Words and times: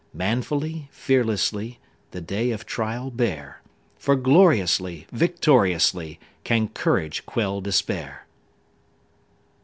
Manfully, 0.15 0.87
fearlessly, 0.91 1.77
The 2.09 2.21
day 2.21 2.49
of 2.49 2.65
trial 2.65 3.11
bear, 3.11 3.61
For 3.99 4.15
gloriously, 4.15 5.05
victoriously, 5.11 6.19
Can 6.43 6.69
courage 6.69 7.23
quell 7.27 7.61
despair! 7.61 8.25